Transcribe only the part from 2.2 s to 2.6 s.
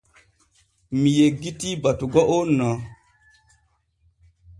on